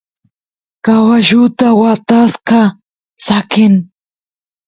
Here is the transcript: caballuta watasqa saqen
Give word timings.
caballuta 0.85 1.67
watasqa 1.81 2.61
saqen 3.25 3.73